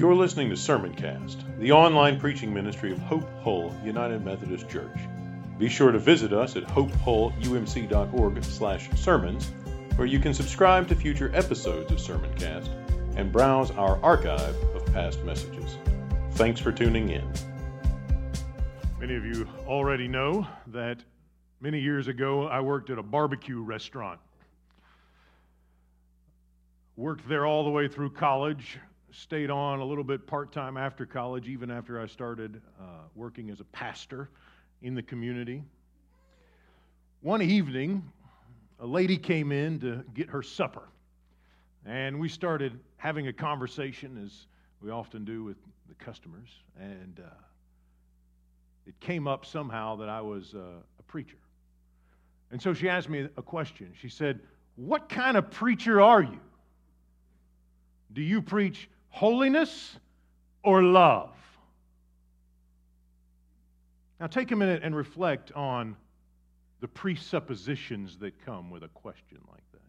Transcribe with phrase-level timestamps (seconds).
[0.00, 4.96] You're listening to Sermoncast, the online preaching ministry of Hope Hull United Methodist Church.
[5.58, 9.50] Be sure to visit us at hopehullumc.org/sermons,
[9.96, 12.70] where you can subscribe to future episodes of Sermoncast
[13.16, 15.76] and browse our archive of past messages.
[16.30, 17.30] Thanks for tuning in.
[18.98, 21.04] Many of you already know that
[21.60, 24.18] many years ago I worked at a barbecue restaurant.
[26.96, 28.78] Worked there all the way through college,
[29.12, 33.50] stayed on a little bit part time after college, even after I started uh, working
[33.50, 34.30] as a pastor
[34.82, 35.62] in the community.
[37.20, 38.02] One evening,
[38.78, 40.88] a lady came in to get her supper,
[41.84, 44.46] and we started having a conversation as
[44.80, 45.56] we often do with
[45.88, 46.48] the customers,
[46.78, 47.30] and uh,
[48.86, 50.58] it came up somehow that I was uh,
[50.98, 51.36] a preacher.
[52.50, 53.92] And so she asked me a question.
[54.00, 54.40] She said,
[54.76, 56.40] What kind of preacher are you?
[58.12, 59.96] Do you preach holiness
[60.62, 61.30] or love?
[64.18, 65.96] Now, take a minute and reflect on
[66.80, 69.80] the presuppositions that come with a question like that.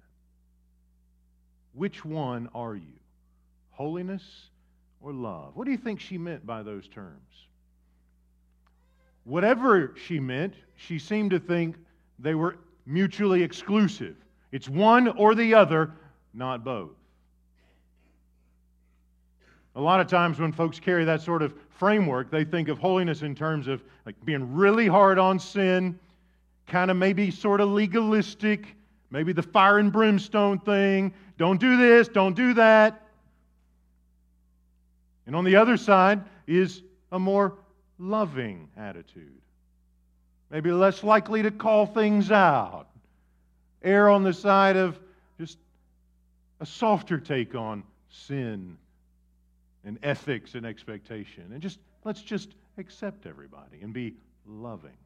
[1.74, 3.00] Which one are you?
[3.72, 4.24] Holiness
[5.02, 5.56] or love?
[5.56, 7.48] What do you think she meant by those terms?
[9.24, 11.76] Whatever she meant, she seemed to think
[12.20, 14.16] they were mutually exclusive.
[14.52, 15.92] It's one or the other,
[16.34, 16.96] not both.
[19.76, 23.22] A lot of times when folks carry that sort of framework, they think of holiness
[23.22, 25.98] in terms of like being really hard on sin,
[26.68, 28.76] kind of maybe sort of legalistic,
[29.12, 31.14] maybe the fire and brimstone thing.
[31.38, 33.02] Don't do this, don't do that.
[35.26, 36.82] And on the other side is
[37.14, 37.54] a more
[37.98, 39.40] loving attitude.
[40.50, 42.88] Maybe less likely to call things out.
[43.84, 45.00] Err on the side of
[45.40, 45.58] just
[46.60, 48.78] a softer take on sin
[49.86, 51.52] and ethics and expectation.
[51.52, 54.16] And just let's just accept everybody and be
[54.46, 54.98] loving.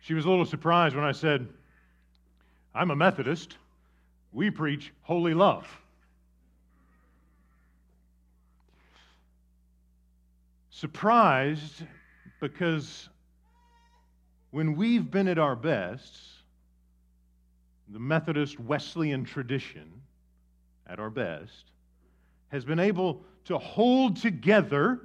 [0.00, 1.48] She was a little surprised when I said,
[2.74, 3.56] I'm a Methodist.
[4.32, 5.66] We preach holy love.
[10.70, 11.84] Surprised
[12.40, 13.08] because
[14.50, 16.18] when we've been at our best,
[17.88, 20.00] the Methodist Wesleyan tradition,
[20.86, 21.70] at our best,
[22.50, 25.00] has been able to hold together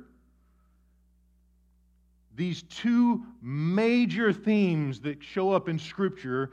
[2.36, 6.52] these two major themes that show up in Scripture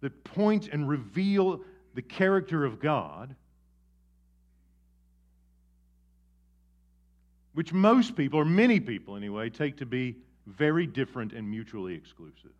[0.00, 1.62] that point and reveal
[1.94, 3.34] the character of God,
[7.54, 12.52] which most people, or many people anyway, take to be very different and mutually exclusive.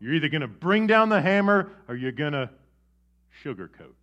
[0.00, 2.50] You're either going to bring down the hammer or you're going to
[3.42, 3.94] sugarcoat.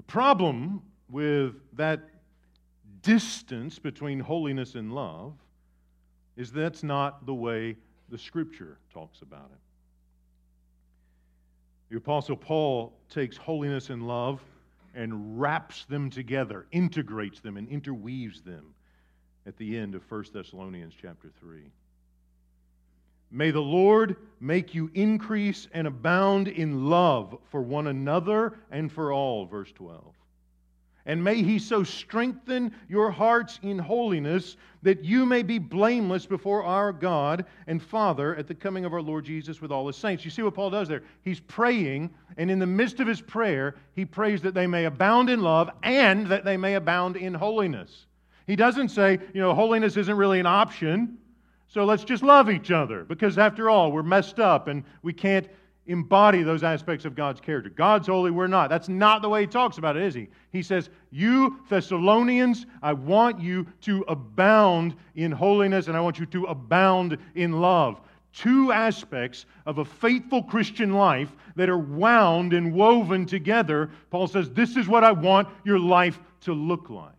[0.00, 0.80] The problem
[1.10, 2.00] with that
[3.02, 5.34] distance between holiness and love
[6.38, 7.76] is that's not the way
[8.08, 9.60] the scripture talks about it.
[11.90, 14.40] The Apostle Paul takes holiness and love
[14.94, 18.72] and wraps them together, integrates them, and interweaves them
[19.44, 21.70] at the end of 1 Thessalonians chapter 3.
[23.30, 29.12] May the Lord make you increase and abound in love for one another and for
[29.12, 29.46] all.
[29.46, 30.14] Verse 12.
[31.06, 36.62] And may he so strengthen your hearts in holiness that you may be blameless before
[36.62, 40.24] our God and Father at the coming of our Lord Jesus with all his saints.
[40.24, 41.02] You see what Paul does there?
[41.22, 45.30] He's praying, and in the midst of his prayer, he prays that they may abound
[45.30, 48.06] in love and that they may abound in holiness.
[48.46, 51.18] He doesn't say, you know, holiness isn't really an option.
[51.72, 55.48] So let's just love each other because, after all, we're messed up and we can't
[55.86, 57.70] embody those aspects of God's character.
[57.70, 58.70] God's holy, we're not.
[58.70, 60.26] That's not the way he talks about it, is he?
[60.50, 66.26] He says, You Thessalonians, I want you to abound in holiness and I want you
[66.26, 68.00] to abound in love.
[68.32, 73.90] Two aspects of a faithful Christian life that are wound and woven together.
[74.10, 77.14] Paul says, This is what I want your life to look like.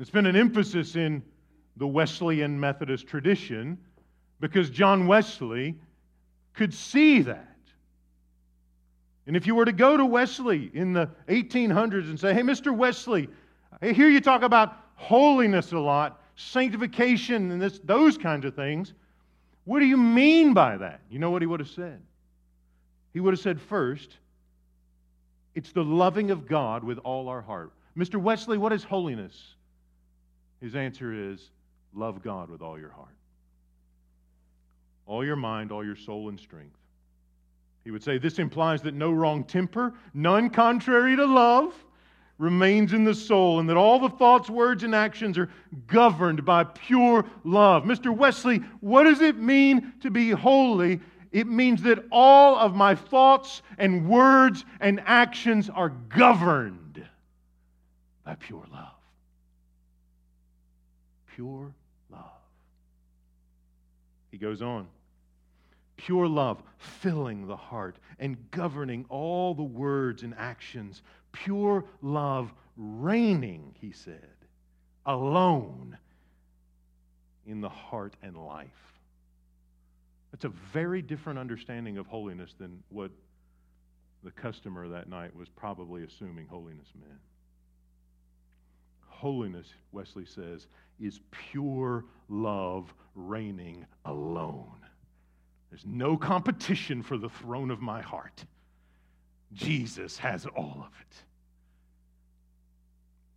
[0.00, 1.22] It's been an emphasis in
[1.78, 3.78] the Wesleyan Methodist tradition
[4.40, 5.76] because John Wesley
[6.54, 7.44] could see that.
[9.26, 12.74] And if you were to go to Wesley in the 1800s and say, hey, Mr.
[12.74, 13.28] Wesley,
[13.80, 18.94] I hear you talk about holiness a lot, sanctification, and this, those kinds of things.
[19.64, 21.00] What do you mean by that?
[21.10, 22.00] You know what he would have said?
[23.12, 24.16] He would have said, first,
[25.54, 27.72] it's the loving of God with all our heart.
[27.96, 28.16] Mr.
[28.16, 29.54] Wesley, what is holiness?
[30.60, 31.50] His answer is
[31.94, 33.16] Love God with all your heart,
[35.06, 36.76] all your mind, all your soul and strength.
[37.84, 41.72] He would say this implies that no wrong temper, none contrary to love,
[42.36, 45.48] remains in the soul, and that all the thoughts, words, and actions are
[45.86, 47.84] governed by pure love.
[47.84, 48.14] Mr.
[48.14, 51.00] Wesley, what does it mean to be holy?
[51.32, 57.04] It means that all of my thoughts and words and actions are governed
[58.24, 58.94] by pure love.
[61.34, 61.74] Pure.
[64.40, 64.86] Goes on.
[65.96, 71.02] Pure love filling the heart and governing all the words and actions.
[71.32, 74.28] Pure love reigning, he said,
[75.06, 75.98] alone
[77.46, 78.68] in the heart and life.
[80.30, 83.10] That's a very different understanding of holiness than what
[84.22, 87.20] the customer that night was probably assuming holiness meant.
[89.18, 90.68] Holiness, Wesley says,
[91.00, 91.18] is
[91.50, 94.76] pure love reigning alone.
[95.70, 98.44] There's no competition for the throne of my heart.
[99.54, 101.16] Jesus has all of it.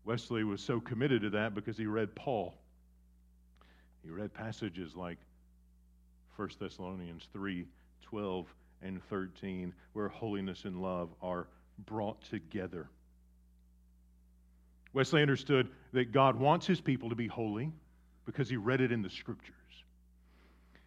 [0.06, 2.54] Wesley was so committed to that because he read Paul.
[4.04, 5.18] He read passages like
[6.36, 7.66] 1 Thessalonians 3
[8.04, 11.48] 12 and 13, where holiness and love are
[11.88, 12.88] brought together.
[14.94, 17.72] Wesley understood that God wants his people to be holy
[18.26, 19.56] because he read it in the scriptures.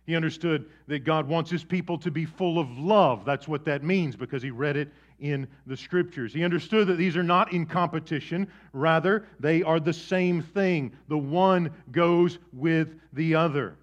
[0.06, 3.24] He understood that God wants his people to be full of love.
[3.24, 6.34] That's what that means because he read it in the scriptures.
[6.34, 10.92] He understood that these are not in competition, rather, they are the same thing.
[11.08, 13.76] The one goes with the other.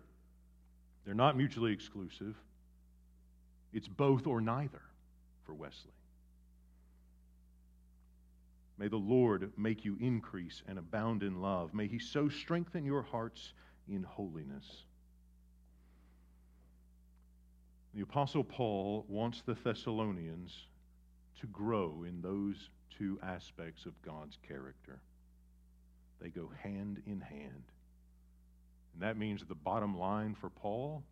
[1.05, 2.35] They're not mutually exclusive,
[3.73, 4.81] it's both or neither
[5.45, 5.91] for Wesley.
[8.81, 11.71] May the Lord make you increase and abound in love.
[11.71, 13.53] May He so strengthen your hearts
[13.87, 14.65] in holiness.
[17.93, 20.65] The Apostle Paul wants the Thessalonians
[21.41, 24.99] to grow in those two aspects of God's character.
[26.19, 27.63] They go hand in hand.
[28.93, 31.03] And that means the bottom line for Paul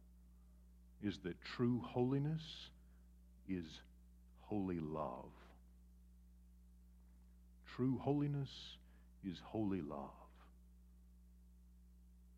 [1.04, 2.72] is that true holiness
[3.48, 3.81] is
[4.42, 5.30] holy love.
[7.80, 8.50] True holiness
[9.26, 10.10] is holy love.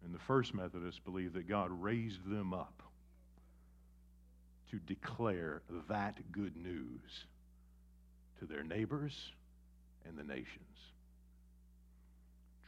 [0.05, 2.83] And the first Methodists believe that God raised them up
[4.69, 7.25] to declare that good news
[8.37, 9.31] to their neighbors
[10.07, 10.77] and the nations.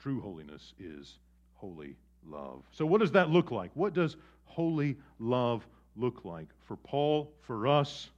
[0.01, 1.19] True holiness is
[1.53, 1.95] holy
[2.27, 2.63] love.
[2.71, 3.69] So, what does that look like?
[3.75, 5.63] What does holy love
[5.95, 6.47] look like?
[6.65, 8.09] For Paul, for us,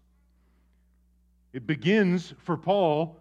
[1.51, 3.19] it begins for Paul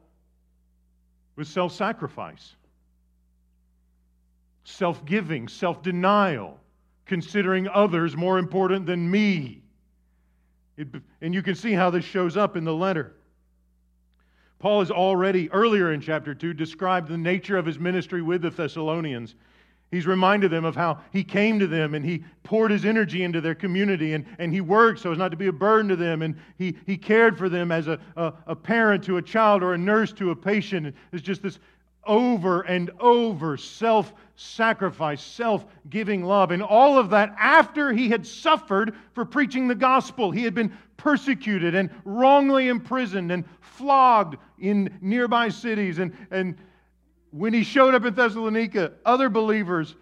[1.37, 2.55] with self sacrifice,
[4.65, 6.59] self giving, self denial,
[7.07, 9.63] considering others more important than me.
[10.77, 10.89] It,
[11.21, 13.15] and you can see how this shows up in the letter.
[14.59, 18.51] Paul has already, earlier in chapter 2, described the nature of his ministry with the
[18.51, 19.35] Thessalonians.
[19.91, 23.41] He's reminded them of how he came to them and he poured his energy into
[23.41, 26.23] their community and, and he worked so as not to be a burden to them
[26.23, 29.75] and he, he cared for them as a, a, a parent to a child or
[29.75, 30.95] a nurse to a patient.
[31.13, 31.61] It's just this
[32.07, 36.51] over and over self sacrifice, self giving love.
[36.51, 40.31] And all of that after he had suffered for preaching the gospel.
[40.31, 45.99] He had been persecuted and wrongly imprisoned and flogged in nearby cities.
[45.99, 46.57] And, and
[47.35, 49.97] when he showed up in Thessalonica, other believers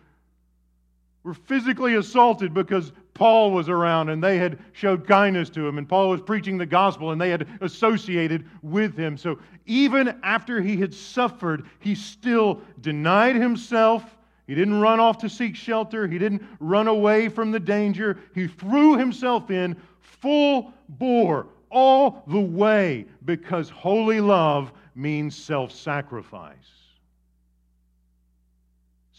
[1.22, 5.88] were physically assaulted because Paul was around and they had showed kindness to him, and
[5.88, 9.16] Paul was preaching the gospel and they had associated with him.
[9.16, 14.18] So even after he had suffered, he still denied himself.
[14.46, 18.18] He didn't run off to seek shelter, he didn't run away from the danger.
[18.34, 26.81] He threw himself in full bore all the way because holy love means self sacrifice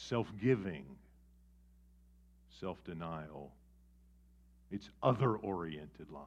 [0.07, 0.85] self giving,
[2.59, 3.51] self denial.
[4.71, 6.23] It's other oriented love.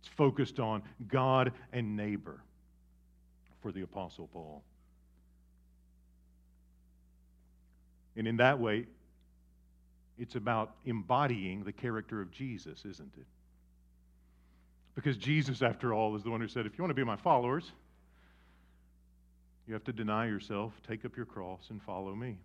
[0.00, 2.40] It's focused on God and neighbor
[3.60, 4.62] for the Apostle Paul.
[8.16, 8.86] And in that way,
[10.18, 13.26] it's about embodying the character of Jesus, isn't it?
[14.94, 17.16] Because Jesus, after all, is the one who said, If you want to be my
[17.16, 17.72] followers,
[19.66, 22.36] you have to deny yourself, take up your cross, and follow me.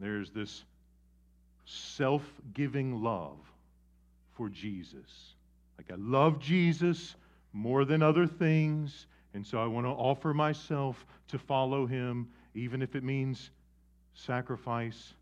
[0.00, 0.64] There's this
[1.64, 2.22] self
[2.52, 3.38] giving love
[4.34, 5.34] for Jesus.
[5.78, 7.14] Like, I love Jesus
[7.52, 12.82] more than other things, and so I want to offer myself to follow him, even
[12.82, 13.50] if it means
[14.14, 15.14] sacrifice,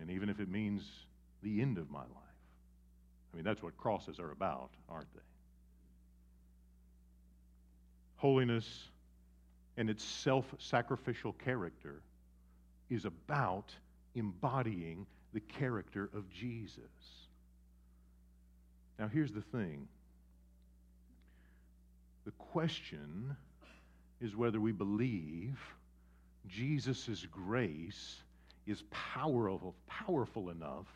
[0.00, 0.82] and even if it means
[1.42, 2.08] the end of my life.
[3.32, 5.20] I mean, that's what crosses are about, aren't they?
[8.24, 8.88] Holiness
[9.76, 12.00] and its self sacrificial character
[12.88, 13.70] is about
[14.14, 15.04] embodying
[15.34, 16.78] the character of Jesus.
[18.98, 19.86] Now, here's the thing
[22.24, 23.36] the question
[24.22, 25.60] is whether we believe
[26.48, 28.22] Jesus' grace
[28.66, 30.86] is powerful, powerful enough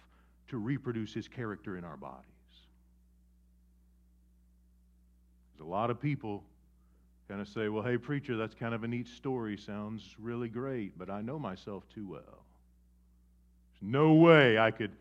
[0.48, 2.24] to reproduce his character in our bodies.
[5.52, 6.42] There's a lot of people
[7.28, 9.56] kind of say, well, hey, preacher, that's kind of a neat story.
[9.58, 12.22] Sounds really great, but I know myself too well.
[12.22, 14.92] There's no way I could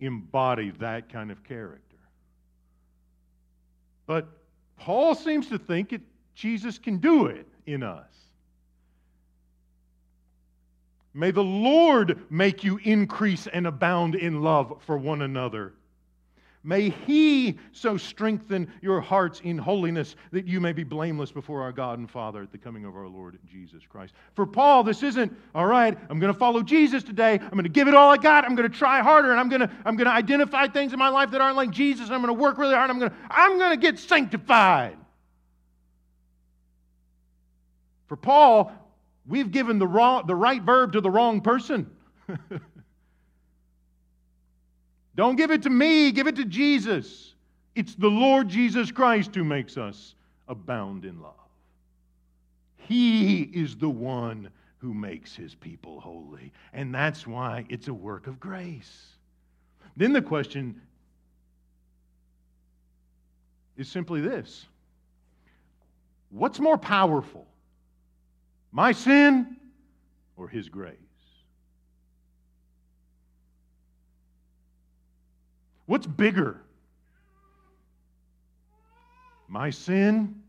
[0.00, 1.82] embody that kind of character.
[4.06, 4.26] But
[4.78, 6.00] Paul seems to think it,
[6.34, 8.06] Jesus can do it in us.
[11.12, 15.72] May the Lord make you increase and abound in love for one another.
[16.66, 21.70] May He so strengthen your hearts in holiness that you may be blameless before our
[21.70, 24.14] God and Father at the coming of our Lord Jesus Christ.
[24.34, 27.34] For Paul, this isn't, all right, I'm going to follow Jesus today.
[27.34, 28.44] I'm going to give it all I got.
[28.44, 30.98] I'm going to try harder, and I'm going to, I'm going to identify things in
[30.98, 32.90] my life that aren't like Jesus, I'm going to work really hard.
[32.90, 34.96] I'm going to, I'm going to get sanctified.
[38.08, 38.72] For Paul,
[39.24, 41.88] we've given the, wrong, the right verb to the wrong person.
[45.16, 47.34] Don't give it to me, give it to Jesus.
[47.74, 50.14] It's the Lord Jesus Christ who makes us
[50.46, 51.32] abound in love.
[52.76, 56.52] He is the one who makes his people holy.
[56.72, 59.06] And that's why it's a work of grace.
[59.96, 60.80] Then the question
[63.76, 64.66] is simply this
[66.30, 67.46] What's more powerful?
[68.72, 69.56] My sin
[70.36, 70.96] or His grace?
[75.86, 76.60] What's bigger?
[79.48, 80.42] My sin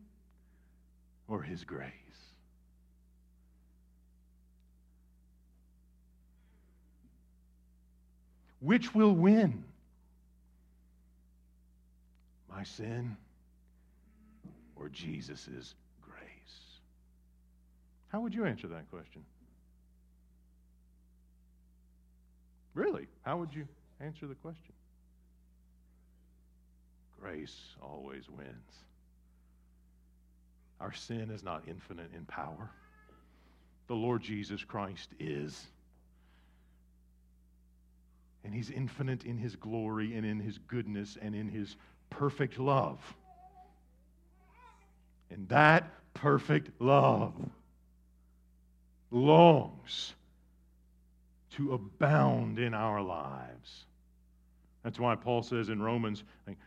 [1.28, 1.92] or His grace?
[8.60, 9.64] Which will win?
[12.50, 13.16] My sin
[14.76, 16.18] or Jesus' grace?
[18.08, 19.24] how would you answer that question?
[22.74, 23.08] Really?
[23.22, 23.68] How would you
[24.00, 24.74] answer the question?
[27.22, 28.74] Grace always wins.
[30.80, 32.70] Our sin is not infinite in power.
[33.88, 35.66] The Lord Jesus Christ is.
[38.44, 41.76] And He's infinite in His glory and in His goodness and in His
[42.10, 43.00] perfect love.
[45.32, 47.34] And that perfect love
[49.12, 50.14] longs
[51.52, 53.86] to abound in our lives.
[54.88, 56.24] That's why Paul says in Romans,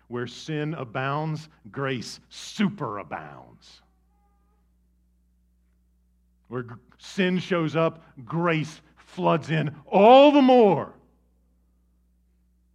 [0.09, 3.81] where sin abounds, grace superabounds.
[6.49, 6.67] Where
[6.99, 10.93] sin shows up, grace floods in all the more.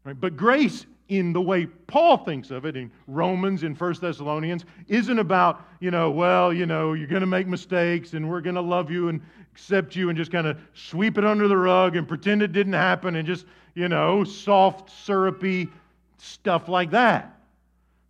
[0.04, 0.20] Right?
[0.20, 5.20] But grace in the way Paul thinks of it in Romans and First Thessalonians isn't
[5.20, 8.62] about, you know, well, you know, you're going to make mistakes and we're going to
[8.62, 9.22] love you and
[9.52, 12.74] accept you and just kind of sweep it under the rug and pretend it didn't
[12.74, 13.46] happen and just,
[13.76, 15.70] you know, soft, syrupy
[16.18, 17.40] stuff like that.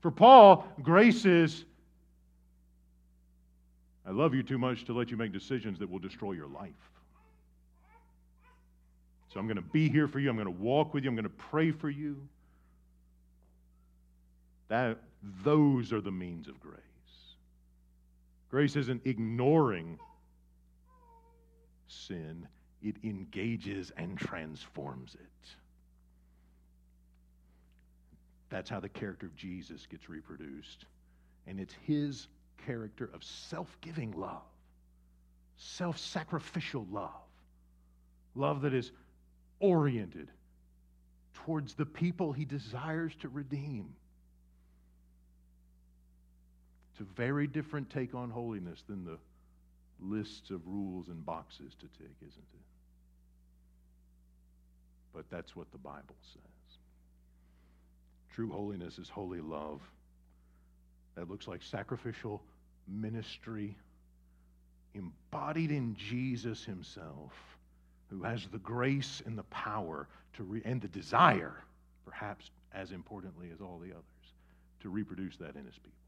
[0.01, 1.65] For Paul, grace is
[4.07, 6.71] I love you too much to let you make decisions that will destroy your life.
[9.33, 10.29] So I'm going to be here for you.
[10.29, 11.09] I'm going to walk with you.
[11.09, 12.15] I'm going to pray for you.
[14.67, 14.97] That,
[15.43, 16.79] those are the means of grace.
[18.49, 19.99] Grace isn't ignoring
[21.87, 22.47] sin,
[22.81, 25.49] it engages and transforms it.
[28.49, 30.85] That's how the character of Jesus gets reproduced.
[31.47, 32.27] And it's his
[32.65, 34.43] character of self giving love,
[35.57, 37.11] self sacrificial love,
[38.35, 38.91] love that is
[39.59, 40.29] oriented
[41.33, 43.93] towards the people he desires to redeem.
[46.95, 49.17] It's a very different take on holiness than the
[49.99, 52.61] lists of rules and boxes to tick, isn't it?
[55.13, 56.77] But that's what the Bible says.
[58.33, 59.81] True holiness is holy love.
[61.15, 62.41] That looks like sacrificial
[62.87, 63.75] ministry
[64.93, 67.33] embodied in Jesus himself,
[68.09, 71.57] who has the grace and the power to re- and the desire,
[72.05, 74.03] perhaps as importantly as all the others,
[74.79, 76.04] to reproduce that in his people.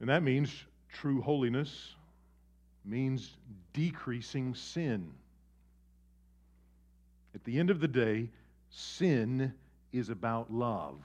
[0.00, 0.50] And that means
[0.92, 1.94] true holiness
[2.84, 3.36] means
[3.72, 5.10] decreasing sin.
[7.34, 8.28] At the end of the day,
[8.70, 9.52] sin
[9.92, 10.98] is about love.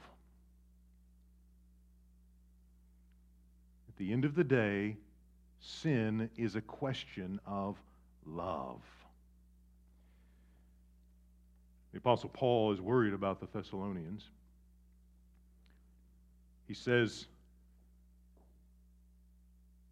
[3.88, 4.98] At the end of the day,
[5.60, 7.78] sin is a question of
[8.26, 8.82] love.
[11.92, 14.24] The Apostle Paul is worried about the Thessalonians.
[16.68, 17.26] He says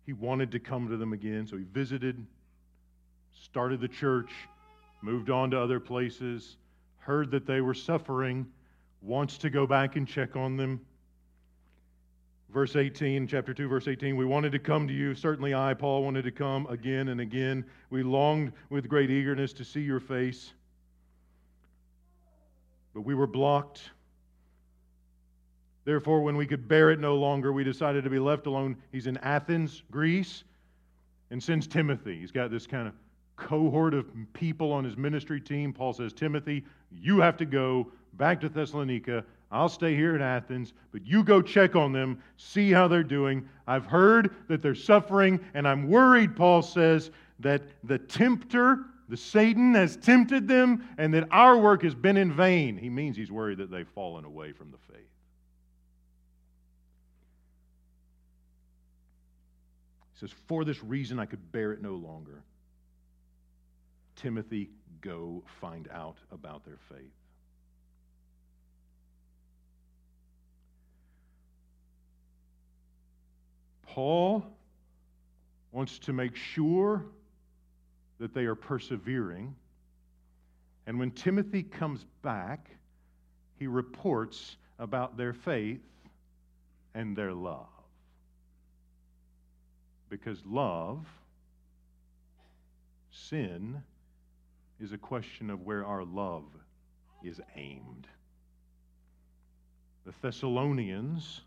[0.08, 2.26] he wanted to come to them again, so he visited,
[3.40, 4.32] started the church,
[5.04, 6.58] moved on to other places,
[6.98, 8.48] heard that they were suffering,
[9.04, 10.82] wants to go back and check on them.
[12.50, 15.14] Verse 18, chapter 2, verse 18, we wanted to come to you.
[15.14, 17.64] Certainly I, Paul, wanted to come again and again.
[17.92, 20.54] We longed with great eagerness to see your face
[22.98, 23.92] but we were blocked.
[25.88, 28.76] Therefore, when we could bear it no longer, we decided to be left alone.
[28.92, 30.44] He's in Athens, Greece,
[31.32, 32.20] and sends Timothy.
[32.20, 32.94] He's got this kind of
[33.38, 35.72] cohort of people on his ministry team.
[35.72, 39.24] Paul says, Timothy, you have to go back to Thessalonica.
[39.50, 43.48] I'll stay here in Athens, but you go check on them, see how they're doing.
[43.66, 49.74] I've heard that they're suffering, and I'm worried, Paul says, that the tempter the Satan
[49.76, 52.76] has tempted them and that our work has been in vain.
[52.76, 55.08] He means he's worried that they've fallen away from the faith.
[60.20, 62.44] Says, For this reason I could bear it no longer.
[64.16, 64.70] Timothy,
[65.02, 67.12] go find out about their faith.
[73.86, 74.44] Paul
[75.72, 77.06] wants to make sure
[78.20, 79.56] that they are persevering.
[80.88, 82.70] And when Timothy comes back,
[83.56, 85.82] he reports about their faith
[86.94, 87.77] and their love.
[90.10, 91.06] Because love,
[93.12, 93.82] sin,
[94.80, 96.46] is a question of where our love
[97.24, 98.08] is aimed.
[100.06, 101.42] The Thessalonians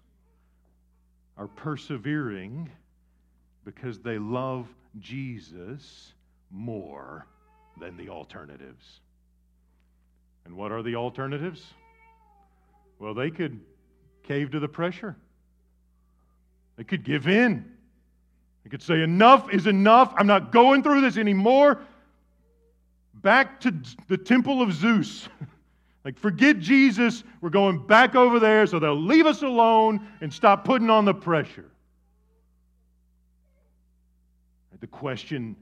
[1.39, 2.71] are persevering
[3.65, 4.67] because they love
[4.99, 6.13] Jesus
[6.51, 7.27] more
[7.81, 9.01] than the alternatives.
[10.45, 11.65] And what are the alternatives?
[12.99, 13.61] Well, they could
[14.25, 15.17] cave to the pressure,
[16.77, 17.65] they could give in.
[18.65, 20.13] They could say, Enough is enough.
[20.17, 21.81] I'm not going through this anymore.
[23.15, 23.75] Back to
[24.09, 25.29] the temple of Zeus.
[26.05, 27.23] like, forget Jesus.
[27.41, 31.15] We're going back over there so they'll leave us alone and stop putting on the
[31.15, 31.71] pressure.
[34.81, 35.57] The question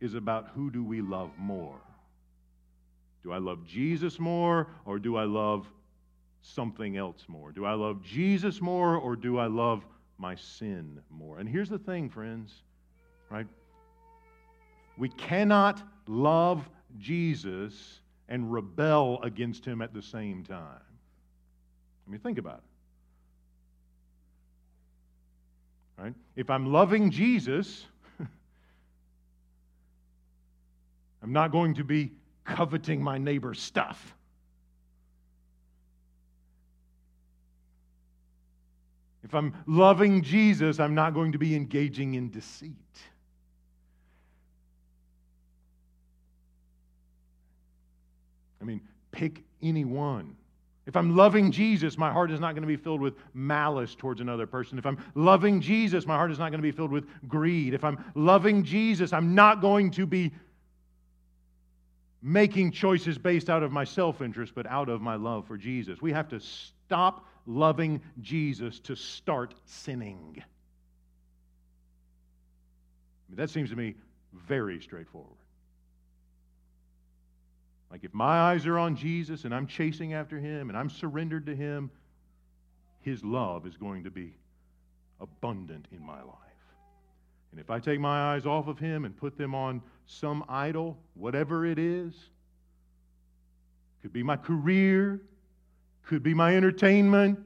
[0.00, 1.80] is about who do we love more?
[3.24, 5.66] Do I love Jesus more or do I love
[6.42, 7.50] something else more?
[7.50, 9.84] Do I love Jesus more or do I love
[10.18, 11.38] my sin more?
[11.38, 12.62] And here's the thing, friends,
[13.30, 13.46] right?
[14.96, 20.80] We cannot love Jesus and rebel against him at the same time.
[22.06, 22.58] I mean, think about
[25.98, 26.02] it.
[26.02, 26.14] Right?
[26.34, 27.86] If I'm loving Jesus,
[31.22, 32.12] I'm not going to be
[32.44, 34.15] coveting my neighbor's stuff.
[39.26, 42.70] If I'm loving Jesus, I'm not going to be engaging in deceit.
[48.60, 50.36] I mean, pick anyone.
[50.86, 54.20] If I'm loving Jesus, my heart is not going to be filled with malice towards
[54.20, 54.78] another person.
[54.78, 57.74] If I'm loving Jesus, my heart is not going to be filled with greed.
[57.74, 60.30] If I'm loving Jesus, I'm not going to be
[62.22, 66.00] making choices based out of my self interest, but out of my love for Jesus.
[66.00, 70.34] We have to stop loving Jesus to start sinning.
[70.38, 70.42] I
[73.28, 73.94] mean, that seems to me
[74.32, 75.32] very straightforward.
[77.90, 81.46] Like if my eyes are on Jesus and I'm chasing after him and I'm surrendered
[81.46, 81.90] to him,
[83.00, 84.34] his love is going to be
[85.20, 86.36] abundant in my life.
[87.52, 90.98] And if I take my eyes off of him and put them on some idol,
[91.14, 92.12] whatever it is,
[94.02, 95.22] could be my career,
[96.06, 97.38] could be my entertainment,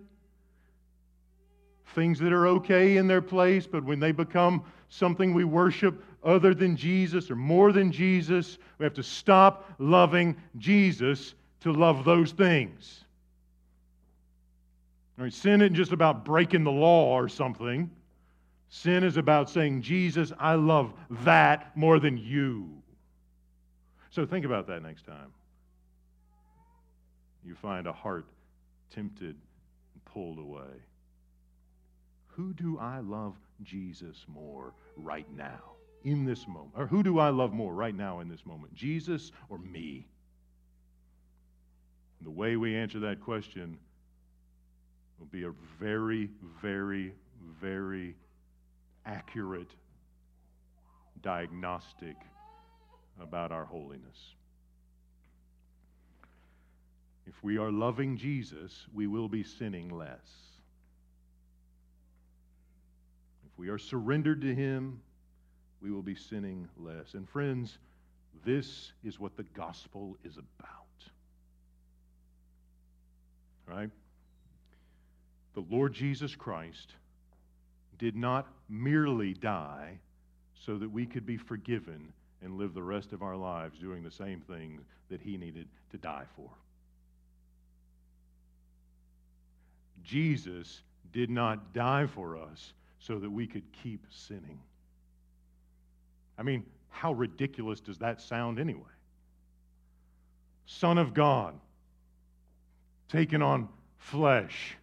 [1.94, 6.54] things that are okay in their place, but when they become something we worship other
[6.54, 12.32] than Jesus or more than Jesus, we have to stop loving Jesus to love those
[12.32, 13.04] things.
[15.18, 17.90] All right, sin isn't just about breaking the law or something.
[18.68, 20.92] Sin is about saying, Jesus, I love
[21.24, 22.70] that more than you.
[24.10, 25.32] So think about that next time.
[27.44, 28.26] You find a heart
[28.90, 29.36] tempted
[29.94, 30.82] and pulled away.
[32.28, 35.72] Who do I love Jesus more right now,
[36.04, 36.72] in this moment?
[36.76, 40.06] Or who do I love more right now in this moment, Jesus or me?
[42.22, 43.78] The way we answer that question
[45.18, 46.30] will be a very,
[46.62, 47.14] very,
[47.60, 48.16] very
[49.06, 49.70] accurate
[51.22, 52.16] diagnostic
[53.20, 54.34] about our holiness.
[57.30, 60.18] If we are loving Jesus, we will be sinning less.
[63.46, 65.00] If we are surrendered to Him,
[65.80, 67.14] we will be sinning less.
[67.14, 67.78] And friends,
[68.44, 70.68] this is what the gospel is about.
[73.64, 73.90] Right?
[75.54, 76.94] The Lord Jesus Christ
[77.96, 80.00] did not merely die
[80.66, 82.12] so that we could be forgiven
[82.42, 85.96] and live the rest of our lives doing the same thing that he needed to
[85.96, 86.50] die for.
[90.02, 90.82] Jesus
[91.12, 94.60] did not die for us so that we could keep sinning.
[96.38, 98.82] I mean, how ridiculous does that sound anyway?
[100.66, 101.54] Son of God,
[103.08, 104.76] taken on flesh,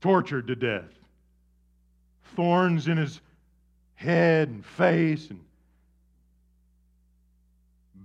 [0.00, 0.92] tortured to death,
[2.34, 3.20] thorns in his
[3.94, 5.40] head and face, and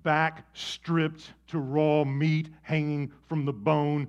[0.03, 4.07] back stripped to raw meat hanging from the bone,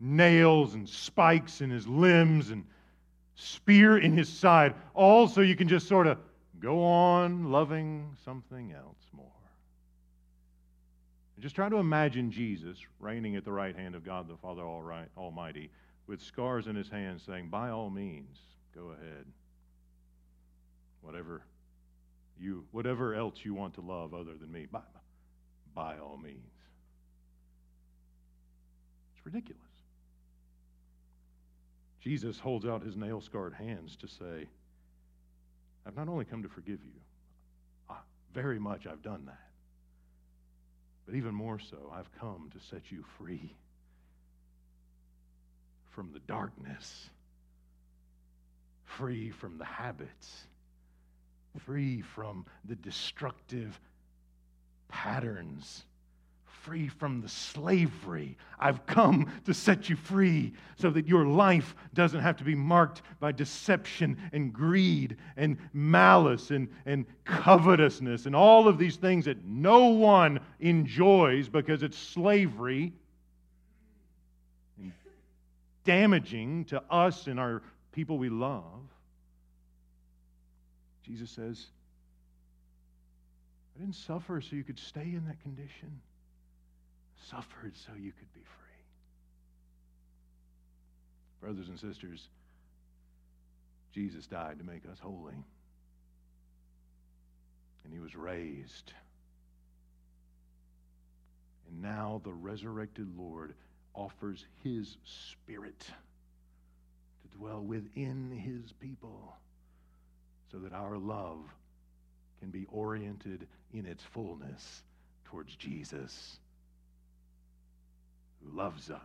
[0.00, 2.64] nails and spikes in his limbs, and
[3.34, 6.18] spear in his side, all so you can just sort of
[6.60, 9.26] go on loving something else more.
[11.36, 14.62] And just try to imagine Jesus reigning at the right hand of God the Father
[15.16, 15.70] Almighty
[16.08, 18.38] with scars in his hands saying, By all means,
[18.74, 19.24] go ahead.
[21.00, 21.42] Whatever
[22.40, 24.80] you whatever else you want to love other than me, by,
[25.74, 26.38] by all means.
[29.16, 29.67] It's ridiculous.
[32.00, 34.46] Jesus holds out his nail scarred hands to say,
[35.86, 37.00] I've not only come to forgive you,
[37.90, 39.50] ah, very much I've done that,
[41.06, 43.54] but even more so, I've come to set you free
[45.90, 47.10] from the darkness,
[48.84, 50.44] free from the habits,
[51.64, 53.80] free from the destructive
[54.88, 55.84] patterns
[56.62, 58.36] free from the slavery.
[58.58, 63.02] I've come to set you free so that your life doesn't have to be marked
[63.20, 69.44] by deception and greed and malice and, and covetousness and all of these things that
[69.44, 72.92] no one enjoys because it's slavery
[74.78, 74.92] and
[75.84, 78.64] damaging to us and our people we love.
[81.02, 81.66] Jesus says,
[83.76, 86.00] I didn't suffer so you could stay in that condition
[87.30, 88.68] suffered so you could be free.
[91.40, 92.28] Brothers and sisters,
[93.92, 95.34] Jesus died to make us holy.
[97.84, 98.92] And he was raised.
[101.68, 103.54] And now the resurrected Lord
[103.94, 109.36] offers his spirit to dwell within his people
[110.50, 111.40] so that our love
[112.40, 114.82] can be oriented in its fullness
[115.24, 116.38] towards Jesus
[118.42, 119.00] who loves us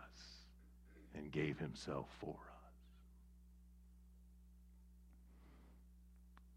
[1.15, 2.71] and gave himself for us.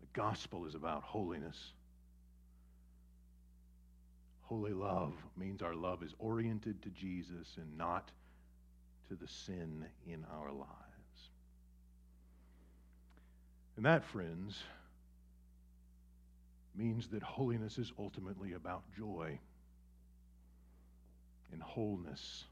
[0.01, 1.73] The gospel is about holiness.
[4.43, 8.11] Holy love means our love is oriented to Jesus and not
[9.09, 10.71] to the sin in our lives.
[13.77, 14.63] And that, friends,
[16.75, 19.39] means that holiness is ultimately about joy
[21.53, 22.45] and wholeness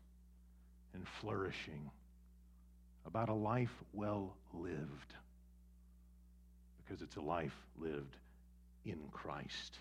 [0.94, 1.90] and flourishing,
[3.07, 5.14] about a life well lived,
[6.76, 8.16] because it's a life lived
[8.85, 9.78] in Christ,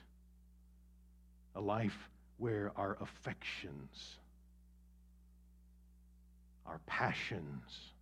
[1.56, 4.15] a life where our affections,
[6.65, 7.93] our passions,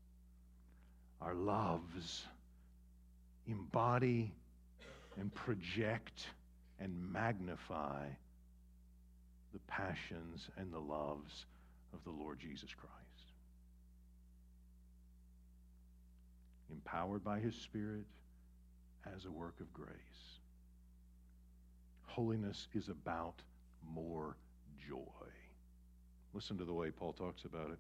[1.21, 2.25] our loves
[3.47, 4.31] embody
[5.19, 6.27] and project
[6.79, 8.05] and magnify
[9.53, 11.45] the passions and the loves
[11.93, 12.91] of the Lord Jesus Christ.
[16.71, 18.05] Empowered by His Spirit
[19.15, 19.89] as a work of grace.
[22.03, 23.41] Holiness is about
[23.93, 24.35] more
[24.87, 24.97] joy.
[26.33, 27.79] Listen to the way Paul talks about it.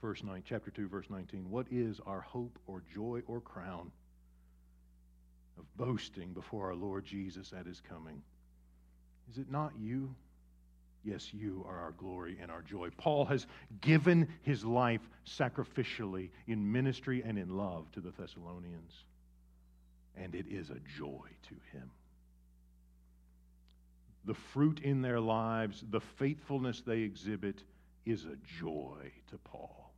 [0.00, 1.50] Verse 9, chapter 2, verse 19.
[1.50, 3.90] What is our hope or joy or crown
[5.58, 8.22] of boasting before our Lord Jesus at his coming?
[9.30, 10.14] Is it not you?
[11.04, 12.88] Yes, you are our glory and our joy.
[12.96, 13.46] Paul has
[13.82, 19.04] given his life sacrificially in ministry and in love to the Thessalonians,
[20.16, 21.90] and it is a joy to him.
[24.24, 27.62] the fruit in their lives, the faithfulness they exhibit
[28.06, 29.92] is a joy to Paul.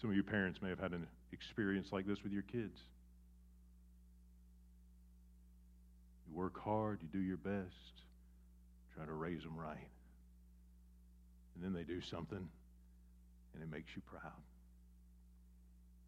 [0.00, 2.78] Some of you parents may have had an experience like this with your kids.
[6.28, 8.02] You work hard, you do your best,
[8.94, 9.88] try to raise them right.
[11.54, 12.48] And then they do something,
[13.54, 14.32] and it makes you proud.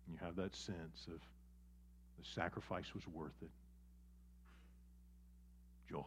[0.07, 1.21] And You have that sense of
[2.19, 3.51] the sacrifice was worth it.
[5.91, 6.03] Joy.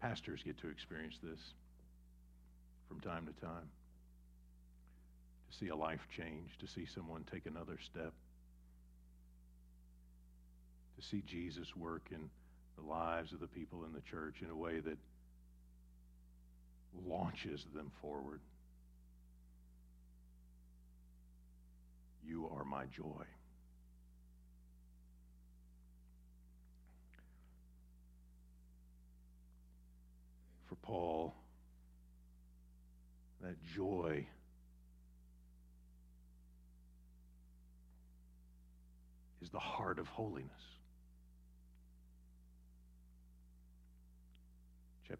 [0.00, 1.40] Pastors get to experience this
[2.88, 3.68] from time to time.
[5.50, 8.12] To see a life change, to see someone take another step,
[10.98, 12.28] to see Jesus work in
[12.80, 14.98] the lives of the people in the church in a way that
[17.06, 18.40] launches them forward.
[22.26, 23.24] You are my joy.
[30.66, 31.34] For Paul,
[33.40, 34.26] that joy
[39.40, 40.50] is the heart of holiness.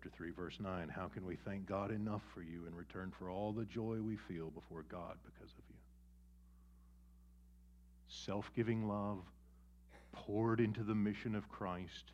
[0.01, 3.31] Chapter 3, verse 9 How can we thank God enough for you in return for
[3.31, 5.75] all the joy we feel before God because of you?
[8.07, 9.19] self giving love
[10.13, 12.13] poured into the mission of Christ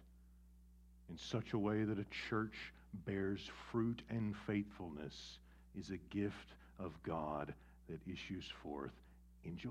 [1.11, 2.73] in such a way that a church
[3.05, 5.39] bears fruit and faithfulness
[5.79, 7.53] is a gift of God
[7.91, 8.95] that issues forth
[9.45, 9.71] in joy.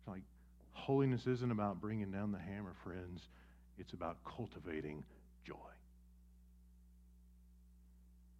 [0.00, 0.22] It's like
[0.72, 3.28] holiness isn't about bringing down the hammer, friends.
[3.82, 5.02] It's about cultivating
[5.44, 5.56] joy.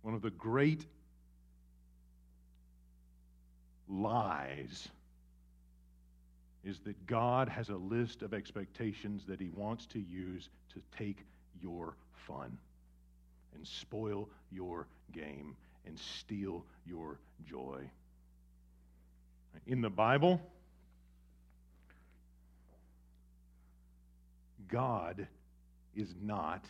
[0.03, 0.87] One of the great
[3.89, 4.89] lies
[6.63, 11.27] is that God has a list of expectations that He wants to use to take
[11.61, 11.97] your
[12.29, 12.57] fun
[13.53, 17.81] and spoil your game and steal your joy.
[19.67, 20.41] In the Bible,
[24.68, 25.27] God
[25.94, 26.64] is not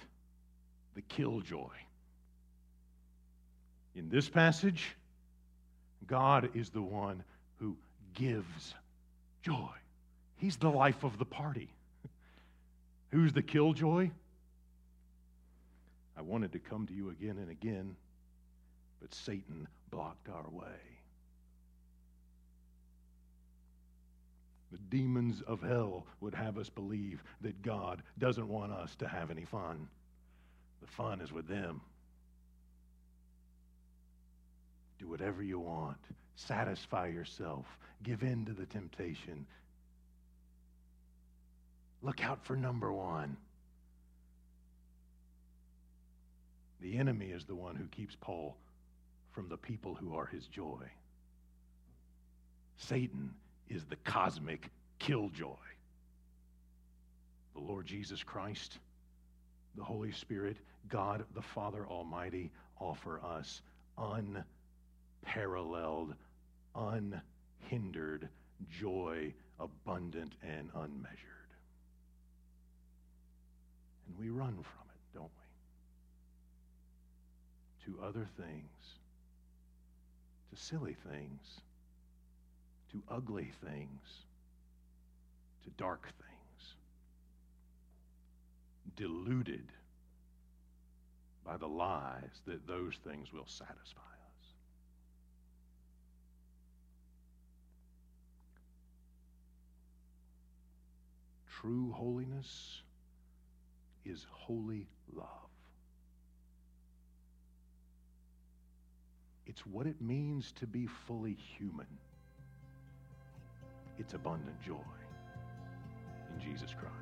[0.94, 1.68] the killjoy.
[3.94, 4.96] In this passage,
[6.06, 7.22] God is the one
[7.58, 7.76] who
[8.14, 8.74] gives
[9.42, 9.70] joy.
[10.36, 11.72] He's the life of the party.
[13.10, 14.10] Who's the killjoy?
[16.16, 17.96] I wanted to come to you again and again,
[19.00, 21.01] but Satan blocked our way.
[24.72, 29.30] The demons of hell would have us believe that God doesn't want us to have
[29.30, 29.86] any fun.
[30.80, 31.82] The fun is with them.
[34.98, 35.98] Do whatever you want.
[36.36, 37.66] Satisfy yourself.
[38.02, 39.46] Give in to the temptation.
[42.00, 43.36] Look out for number one.
[46.80, 48.56] The enemy is the one who keeps Paul
[49.32, 50.90] from the people who are his joy.
[52.76, 53.34] Satan
[53.68, 55.56] is the cosmic killjoy.
[57.54, 58.78] The Lord Jesus Christ,
[59.76, 60.56] the Holy Spirit,
[60.88, 63.62] God the Father Almighty offer us
[65.24, 66.14] unparalleled,
[66.74, 68.28] unhindered
[68.70, 71.18] joy, abundant and unmeasured.
[74.06, 75.30] And we run from it, don't
[77.86, 77.92] we?
[77.92, 78.98] To other things,
[80.50, 81.60] to silly things,
[82.92, 84.00] to ugly things,
[85.64, 86.74] to dark things,
[88.96, 89.72] deluded
[91.44, 94.00] by the lies that those things will satisfy.
[94.00, 94.46] Us.
[101.60, 102.82] True holiness
[104.04, 105.26] is holy love.
[109.46, 111.86] It's what it means to be fully human.
[113.98, 114.76] It's abundant joy
[116.34, 116.92] in Jesus Christ.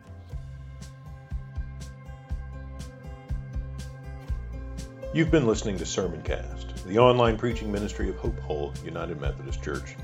[5.12, 9.96] You've been listening to Sermoncast, the online preaching ministry of Hope Hull United Methodist Church.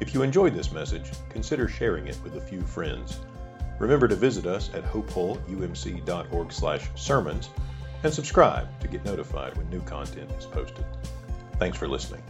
[0.00, 3.20] If you enjoyed this message, consider sharing it with a few friends.
[3.78, 7.48] Remember to visit us at hopehullumc.org slash sermons
[8.02, 10.84] and subscribe to get notified when new content is posted.
[11.58, 12.22] Thanks for listening.